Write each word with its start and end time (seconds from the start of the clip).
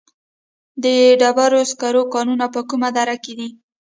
د 0.83 0.85
ډبرو 1.19 1.61
سکرو 1.71 2.03
کانونه 2.13 2.45
په 2.53 2.61
کومه 2.69 2.89
دره 2.97 3.15
کې 3.23 3.33
دي؟ 3.39 3.49